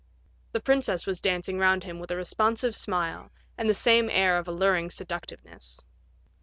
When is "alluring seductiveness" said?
4.47-5.79